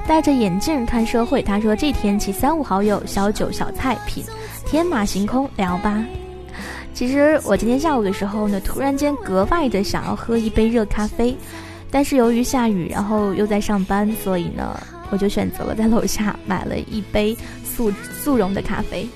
[0.07, 4.23] 戴着眼镜看社会，他说这天气三五好友小酒小菜品，
[4.67, 6.05] 天马行空聊吧。
[6.93, 11.37] 其实我今天下午的时候呢，突然间格外的想要喝一杯热咖啡。
[11.91, 14.79] 但是由于下雨，然后又在上班，所以呢，
[15.11, 17.91] 我就选择了在楼下买了一杯速
[18.23, 19.09] 速溶的咖啡。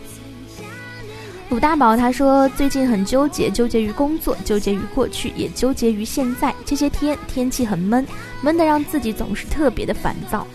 [1.50, 6.54] 鲁大宝他说最近很纠结，纠结于工作，纠结于过去，也纠结于现在。
[6.64, 8.06] 这些天天气很闷，
[8.40, 10.46] 闷的让自己总是特别的烦躁。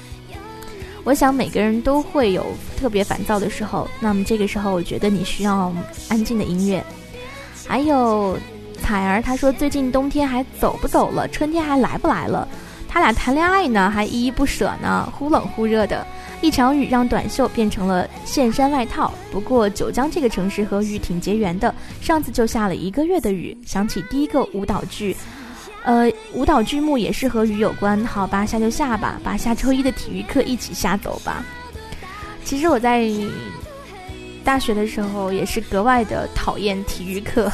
[1.03, 2.45] 我想每个人都会有
[2.77, 5.73] 特别烦躁的时候，那么这个时候我觉得你需要
[6.09, 6.83] 安静的音乐，
[7.67, 8.37] 还有。
[8.81, 12.47] 彩儿，他说最近冬天还走不走了，春天还来不来了？
[12.87, 16.07] 他俩谈恋爱呢，还依依不舍呢，忽冷忽热的。
[16.41, 19.13] 一场雨让短袖变成了线衫外套。
[19.31, 23.57] 不过九江这个城市和雨挺结缘的，上次就下了一个月的雨。
[23.65, 25.15] 想起第一个舞蹈剧，
[25.83, 28.03] 呃，舞蹈剧目也是和雨有关。
[28.05, 31.45] 好吧，下就下吧，把下周一的体育课一起下走吧。
[32.45, 33.09] 其实我在
[34.43, 37.51] 大学的时候也是格外的讨厌体育课。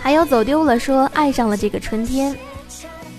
[0.00, 2.34] 还有走丢了，说爱上了这个春天。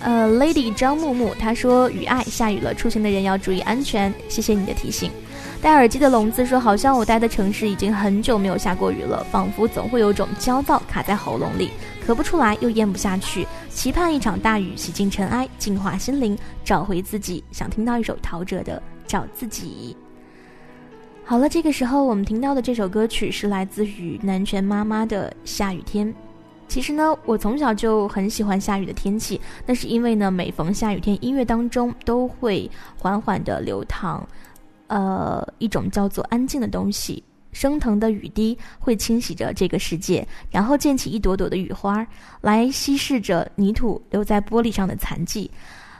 [0.01, 4.13] 呃，Lady 张木木他说雨爱下雨了，出行的人要注意安全。
[4.29, 5.11] 谢谢你的提醒。
[5.61, 11.69] 戴耳机的聋子说，好像我待的城市已经很久没有下过雨了，仿佛总会有种焦躁卡在喉咙里，
[12.07, 13.45] 咳不出来又咽不下去。
[13.69, 17.43] 期盼一场大雨洗净尘埃，净化心灵，找回自己。
[17.51, 19.97] 想听到一首陶喆的《找自己》。
[21.25, 26.07] 好了，这个时候我们听到的这首歌曲是来自于南拳妈妈的《下雨天》。
[26.69, 34.25] 其实呢，我从小就很喜欢下雨的天气，那是因为呢，每逢下雨天，音乐当中都会缓缓的流淌，
[34.85, 37.21] 呃，一种叫做安静的东西。
[37.51, 42.05] 升腾的雨滴会清洗着这个世界，然后溅起一朵朵的雨花，
[42.41, 45.49] 来稀释着泥土留在玻璃上的残迹。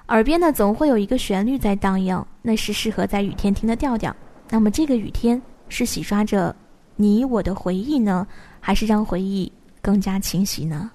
[0.09, 4.15] 耳边呢，总会有一个旋律在荡漾，那是适合在雨天听的调调。
[4.47, 6.55] 那么，这个雨天是洗刷着
[6.95, 8.28] 你我的回忆呢，
[8.59, 9.51] 还是让回忆？
[9.82, 10.92] 更加清晰呢。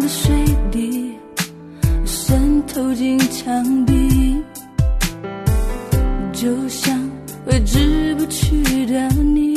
[0.00, 0.32] 的水
[0.70, 1.12] 滴
[2.04, 4.36] 渗透进墙壁
[6.32, 6.98] 就像
[7.44, 9.51] 挥之不去的你。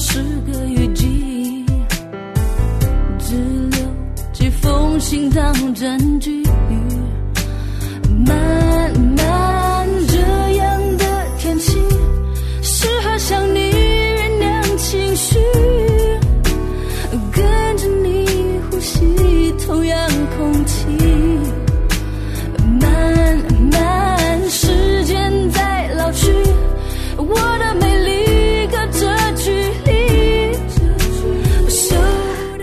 [0.00, 1.66] 是个雨季，
[3.18, 3.34] 只
[3.70, 3.80] 留
[4.32, 6.07] 几封信当证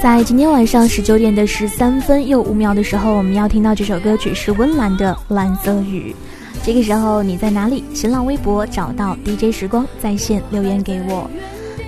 [0.06, 6.16] 在今天晚上十九点的十三分又五秒的时候，我们要听到这首歌曲是温岚的《蓝色雨》。
[6.64, 7.84] 这个时候你在哪里？
[7.92, 11.28] 新浪微博找到 DJ 时光在线留言给我。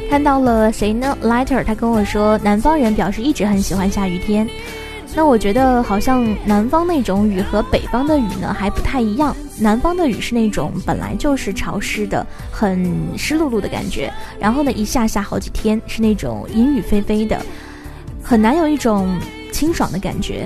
[0.10, 4.50] 看到了谁呢？Lighter 他跟我说，南方人表示一直很喜欢下雨天。
[5.14, 9.38] 那我觉得好像南方那种雨和北方的雨呢还不太一样。
[9.60, 17.40] 南方的雨是那种本来就是潮湿的，很湿漉漉的感觉，然后呢一下下好几天是那种阴雨霏霏的。
[18.28, 19.18] 很难有一种
[19.54, 20.46] 清爽的感觉。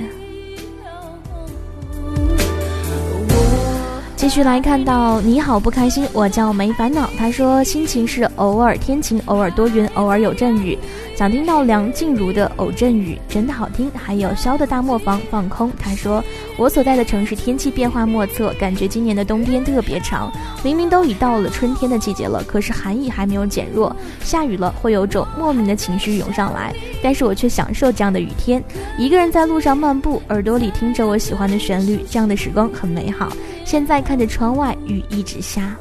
[4.31, 7.09] 继续来看到你好不开心，我叫没烦恼。
[7.17, 10.79] 他说心情是偶尔天晴，偶尔多云，偶尔有阵雨。
[11.17, 13.91] 想听到梁静茹的《偶阵雨》，真的好听。
[13.93, 15.69] 还有萧的大磨坊放空。
[15.77, 16.23] 他说
[16.55, 20.31] 我所在的城市天气变化莫测，感觉今年的冬天特别长。
[20.63, 23.93] 明明都已到了春天的季节了，可是寒意还没有减弱。
[24.23, 26.73] 下雨了，会有种莫名的情绪涌上来，
[27.03, 28.63] 但是我却享受这样的雨天。
[28.97, 33.29] 一个人在路上漫步，耳朵里听着我喜欢的旋律，这样的时光很美好。
[33.65, 35.75] 现在看着窗外，雨一直下。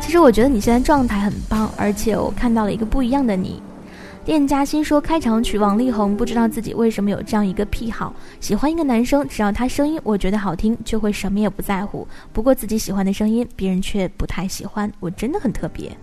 [0.00, 3.62] 其实我觉得你现在状态很棒，而且我看到了一个不一样的你。
[4.24, 12.06] 店家新说开场曲王力宏，不知道自己为什么有这样一个癖好，喜欢一个男生，只要他声音我觉得好听，就会什么也不在乎。
[12.32, 15.96] 不过自己喜欢的声音，别人却不太喜欢，我真的很特别，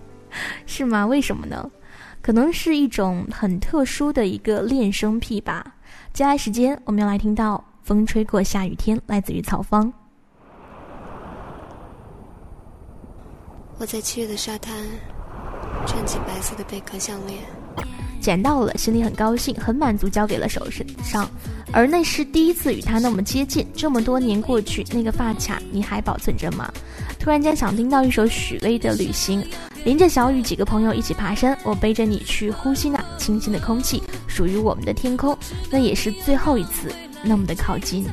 [0.65, 1.05] 是吗？
[1.05, 1.69] 为什么呢？
[2.21, 5.75] 可能是一种很特殊的一个恋声癖吧。
[6.11, 9.93] 接下来时间，我们要来听到《风吹过下雨天》，来自于曹芳。
[13.79, 14.73] 我在七月的沙滩，
[15.85, 17.39] 穿起白色的贝壳项链。
[18.19, 20.67] 捡到了，心里很高兴，很满足，交给了手
[21.03, 21.29] 上。
[21.71, 26.73] 而那是第一次与他那么接近，这么多年过去，那个发卡你还保存着吗？
[27.19, 29.41] 突然间想听到一首许巍的《旅行》，
[29.85, 35.37] 淋着小雨，几个朋友一起爬山，我背着你去呼吸那清新的空气，属于我们的天空，
[35.69, 38.07] 那也是最后一次那么的靠近。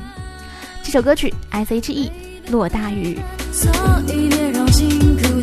[0.83, 2.11] 这首歌曲 S.H.E
[2.51, 3.17] 落大雨。
[3.51, 3.71] 所
[4.07, 5.41] 以别让辛苦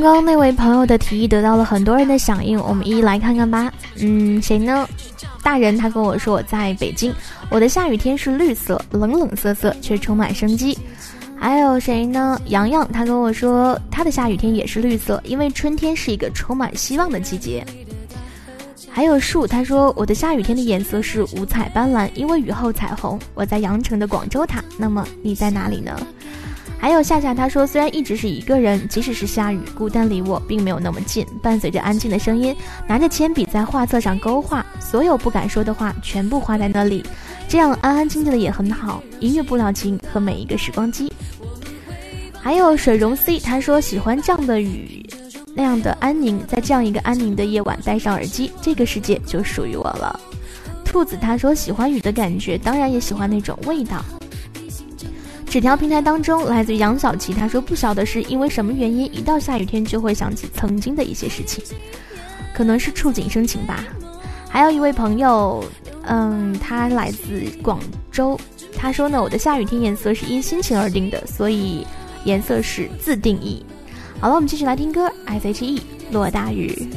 [0.00, 3.72] 刚刚那位朋友的提议得到了很多人的响应，我们一一来看看吧。
[3.96, 4.88] 嗯，谁呢？
[5.42, 7.12] 大人他跟我说我在北京，
[7.50, 10.78] 我的下雨天是绿色，冷冷瑟瑟却充满生机。
[11.36, 12.40] 还有谁呢？
[12.46, 17.66] 洋洋他跟我说他的下雨天也是绿色，因为春天是一个充满希望的季节。
[18.88, 23.18] 还有树，他说我的下雨天的颜色是五彩斑斓，因为雨后彩虹。
[23.34, 26.00] 我在羊城的广州塔，那么你在哪里呢？
[26.80, 31.26] 还有夏夏，他说虽然一直是一个人，即使是下雨，孤单离我并没有那么近。
[31.42, 32.54] 伴随着安静的声音，
[32.86, 37.04] 拿着铅笔在画册上勾画，所有不敢说的话全部画在那里，
[37.48, 39.02] 这样安安静静的也很好。
[39.18, 41.12] 音乐不了情和每一个时光机。
[42.40, 45.04] 还有水溶 C，他说喜欢这样的雨，
[45.54, 50.18] 那样的安宁，在这样一个安宁的夜晚戴上耳机，这个世界就属于我了。
[50.84, 54.02] 兔子他说喜欢雨的感觉，当然也喜欢那种味道。
[55.48, 61.64] 纸条平台当中，来自于杨小琪，他说不晓得是因为什么原因，一到下雨天就会想起曾经的一些事情，
[62.52, 63.82] 可能是触景生情吧。
[64.50, 65.64] 还有一位朋友，
[66.02, 67.80] 嗯，他来自广
[68.12, 68.38] 州，
[68.76, 71.86] 他说呢，我的下雨天颜色是因心情而定的，所以
[72.24, 73.64] 颜色是自定义。
[74.20, 75.80] 好了，我们继续来听歌，S.H.E
[76.12, 76.88] 落大雨。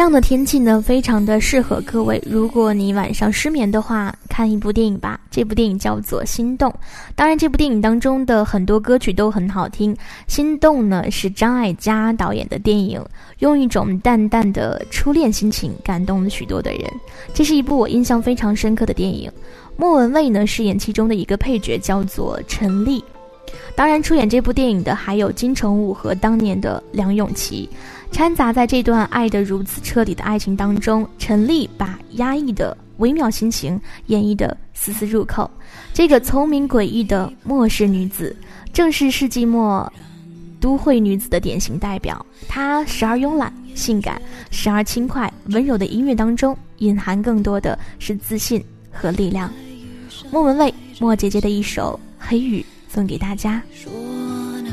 [0.00, 2.18] 这样的天气呢，非常的适合各位。
[2.24, 5.20] 如果你晚上失眠的话，看一部电影吧。
[5.30, 6.70] 这部电影叫做《心动》。
[7.14, 9.94] 当然，这部电影当中的很多歌曲都很好听。
[10.26, 12.98] 《心动》呢是张艾嘉导演的电影，
[13.40, 16.90] 用一种淡淡的初恋心情感动了许多的人。
[17.34, 19.30] 这是一部我印象非常深刻的电影。
[19.76, 23.04] 莫文蔚呢饰演其中的一个配角，叫做陈丽。
[23.74, 27.68] 当然，出演这部电影的还有金城武和当年的梁咏琪。
[28.12, 35.48] 掺杂在这段爱得如此彻底的爱情当中，陈丽把压抑的微妙心情演绎得丝丝入扣。
[35.94, 38.34] 这个聪明诡异的末世女子，
[38.72, 39.90] 正是世纪末
[40.58, 42.26] 都会女子的典型代表。
[42.48, 44.20] 她时而慵懒性感，
[44.50, 49.48] 时而轻快温柔的音乐当中，隐含更多的是自信和力量。
[50.32, 51.98] 莫文蔚，莫姐姐的一首
[52.28, 52.60] 《黑雨》
[52.92, 53.62] 送给大家。
[53.72, 53.92] 说
[54.62, 54.72] 呢，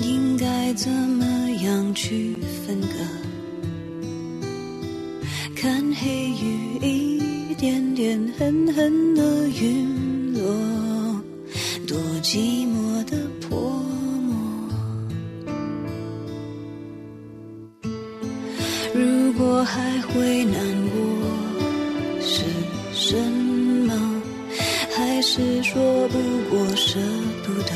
[0.00, 1.24] 应该怎么
[1.62, 2.36] 样去
[2.66, 2.88] 分割？
[5.56, 11.22] 看黑雨一点点狠狠的陨落，
[11.86, 13.58] 多寂寞的泼
[14.22, 14.36] 墨。
[18.94, 20.54] 如果还会难
[20.90, 21.00] 过，
[22.20, 22.44] 是
[22.92, 23.49] 什么？
[25.22, 26.18] 是说不
[26.48, 26.98] 过舍
[27.44, 27.72] 不得？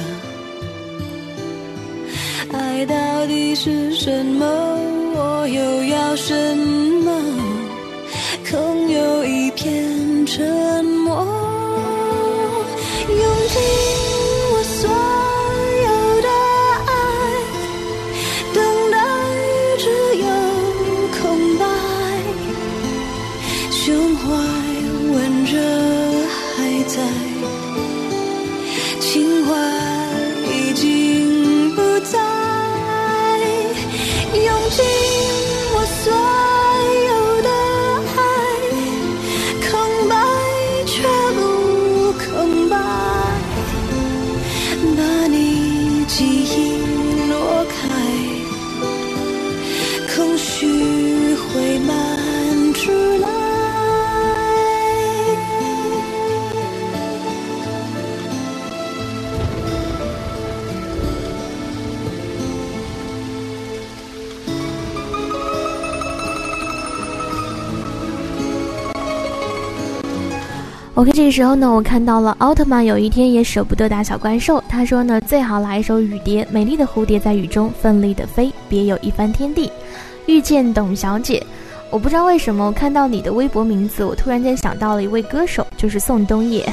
[2.57, 4.47] 爱到底是什么？
[5.17, 7.13] 我又要什么？
[8.51, 11.27] 空有一片沉默，
[13.09, 13.19] 用
[13.49, 13.61] 尽
[70.97, 74.63] OK，这个时候呢，我看到了奥特曼有一天也舍不得打小怪兽。
[74.69, 79.69] 他说呢，最好来一首雨蝶，美丽的蝴蝶在雨中奋力的飞，别有一番天地。
[80.27, 81.45] 遇见董小姐，
[81.91, 86.73] 我不知道为什么，我看到你的微博名字，我突然间想到了一位歌手，就是宋冬野。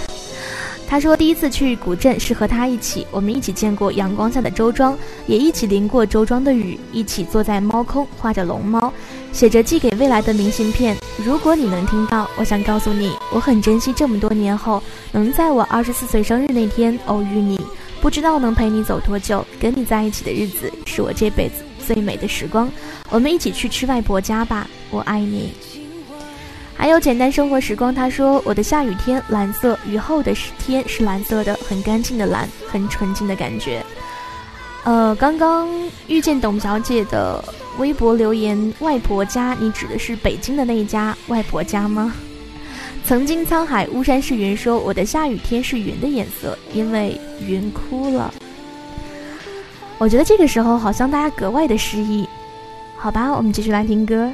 [0.92, 4.94] 他说第一次去古镇是和他一起，我们一起见过阳光下的周庄，
[5.26, 8.92] 也一起淋过周庄的雨，一起坐在猫空画着龙猫，
[9.32, 10.98] 写着寄给未来的明信片。
[11.24, 14.84] 如果你能听到，我想告诉你，我很珍惜这么多年后
[15.14, 17.58] 能在我二十四岁生日那天偶遇你。
[18.02, 22.70] 不知道能陪你走多久，跟你在一起的日子是我这辈子最美的时光。
[23.10, 25.54] 我们一起去吃外婆家吧，我爱你。
[26.82, 33.86] 还有简单生活时光，他说我的下雨天蓝色，雨后的天是蓝色的，很干净的蓝，很纯净的感觉。
[34.84, 35.70] 呃，刚刚
[36.08, 37.40] 遇见董小姐的
[37.78, 42.12] 微博留言，外婆家，你指的是北京的那一家外婆家吗？
[43.06, 47.16] 曾经沧海巫山是云说，我的下雨天是云的颜色，因为
[47.46, 48.34] 云哭了。
[50.00, 52.28] 我觉得这个时候好像大家格外的诗意。
[52.98, 54.32] 好吧，我们继续来听歌。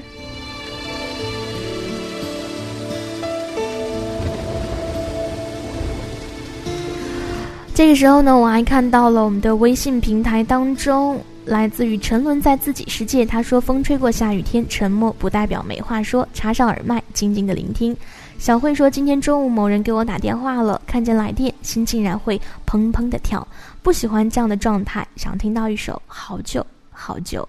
[7.78, 13.24] 这个时候呢，我还看到了我们的微信平台当中，来自于沉沦在自己世界。
[13.24, 17.96] 他说：“风吹过下雨天，沉默不代表没话说，插上耳麦，静静的聆听。”
[18.40, 23.48] 小慧说：“今天中午某人给我打电话了，看见来电，心竟然会砰砰的跳。
[23.84, 27.48] 不喜欢这样的状态，想听到一首《好久好久》。”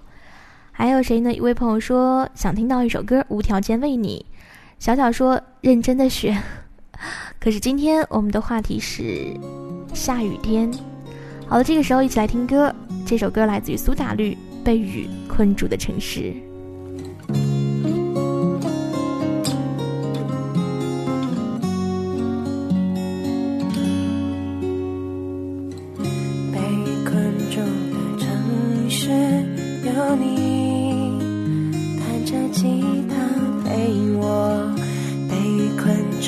[0.70, 1.32] 还有谁呢？
[1.32, 4.22] 一位朋友说想听到一首歌《无条件为你》。
[4.78, 6.36] 小小说：“认真的学。”
[7.40, 9.32] 可是今天我们的话题是
[9.94, 10.70] 下雨天。
[11.46, 12.70] 好了，这个时候一起来听歌。
[13.06, 14.32] 这首歌来自于苏打绿，
[14.62, 16.20] 《被雨困住的城市》。
[26.52, 26.58] 被
[27.04, 27.60] 困住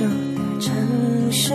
[0.03, 0.09] 的
[0.61, 0.73] 城
[1.43, 1.53] 市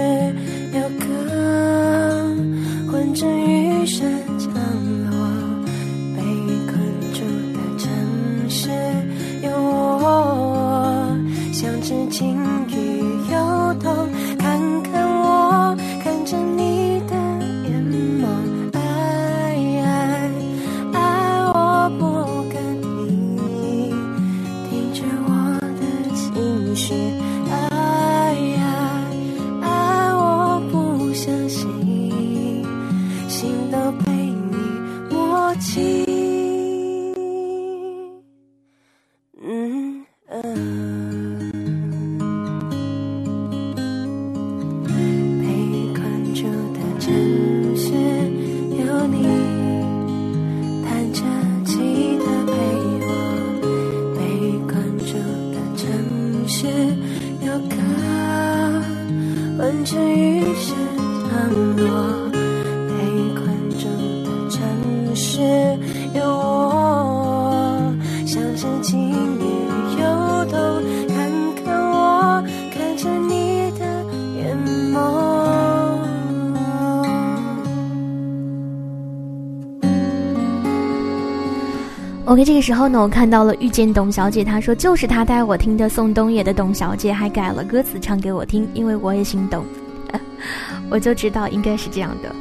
[82.36, 89.63] OK，这个时候呢，我看到了遇见董小姐，她说就是她带我听的宋冬野的《董小姐》，还改了歌词唱给我听，因为我也姓董，
[90.91, 92.36] 我就知道应该是这样的。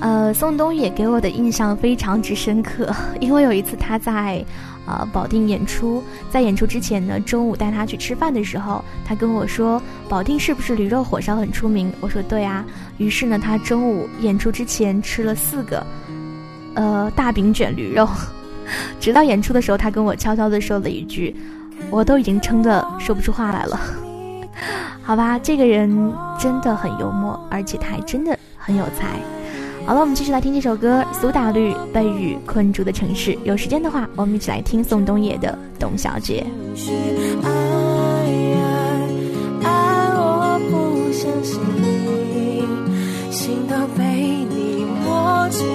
[0.00, 4.44] 呃，宋冬野给我的印象非常之深刻，因为有一次他在
[4.84, 11.90] 呃保定演出，在演出之前呢，中午带他去吃饭的时候，他跟我说保定是不是驴肉火烧很出名？
[12.00, 12.62] 我说对啊。
[12.98, 15.82] 于是呢，他中午演出之前吃了四个
[16.74, 18.06] 呃大饼卷驴肉。
[18.98, 21.34] 直到演出的时候，他跟我悄悄地说了一句
[21.90, 23.80] ：“我都已经撑得说不出话来了。
[25.02, 29.18] ”好吧，这个人真的很幽默，而且他还真的很有才。
[29.86, 33.32] 好了，我们继续来听这首歌《苏打绿被雨困住的城市》。
[33.44, 35.48] 有时间的话，我们一起来听宋冬野的
[35.80, 36.46] 《董小姐》。
[43.30, 44.04] 心都被
[44.50, 45.66] 你摸进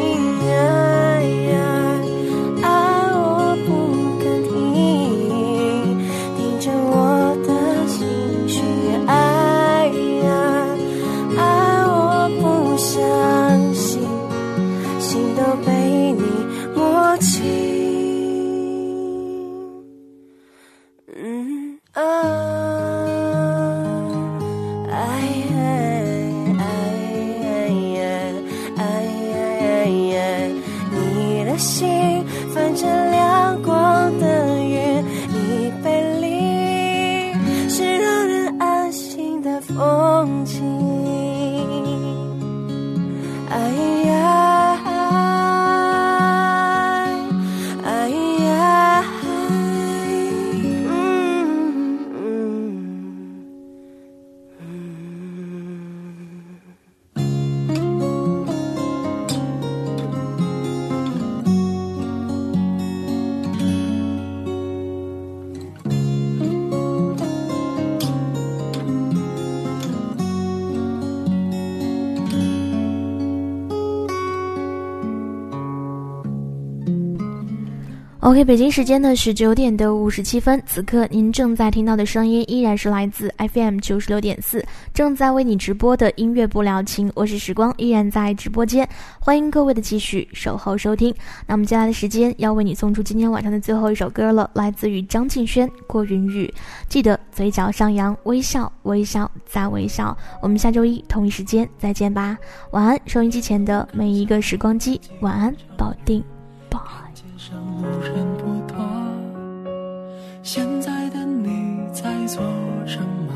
[40.26, 40.95] 忘记。
[78.36, 84.62] OK，北京时间呢十九点的五十七分，此刻您正在听到的声音依然是来自 FM 九十六点四，
[84.94, 88.86] 正在为你直播的音乐不聊情，我是时光，依然在直播间，
[89.22, 91.16] 欢迎各位的继续守候收听。
[91.48, 96.54] 那么接下来的时间要为你送出今天晚上的最后一首歌了，来自于张敬轩《过云雨》，
[96.90, 100.14] 记得嘴角上扬，微笑，微笑再微笑。
[100.42, 102.38] 我们下周一同一时间再见吧，
[102.72, 106.22] 晚安，收音机前的每一个时光机，晚安，保定
[106.70, 107.05] ，bye。
[107.78, 108.78] 无人不多，
[110.42, 112.42] 现在的你在做
[112.86, 113.34] 什么？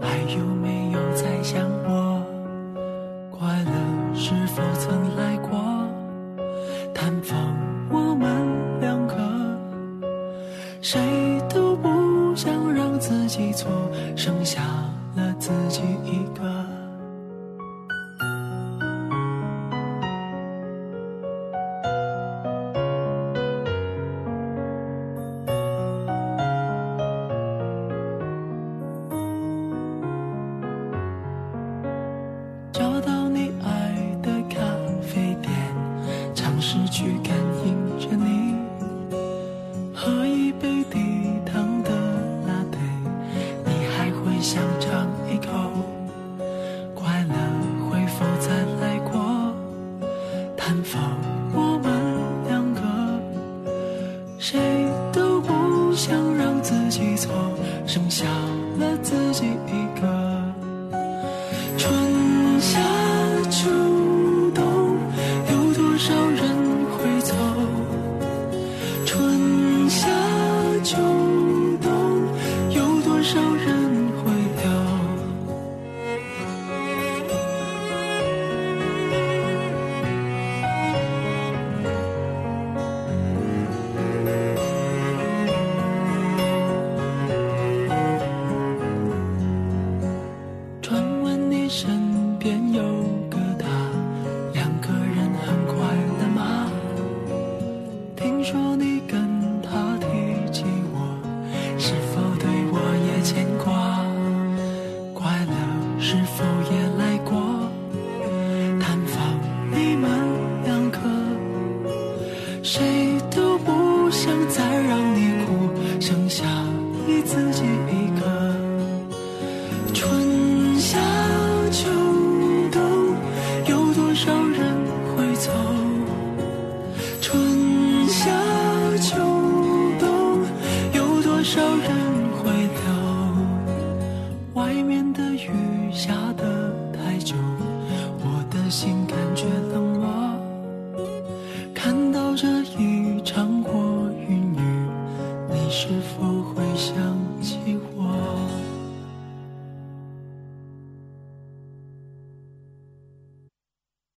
[0.00, 2.22] 还有没有在想我？
[3.30, 5.58] 快乐是否曾来过？
[6.94, 7.36] 探访
[7.90, 9.14] 我们两个，
[10.80, 11.00] 谁
[11.52, 13.70] 都不想让自己错，
[14.16, 14.62] 剩下
[15.16, 16.67] 了自己一个。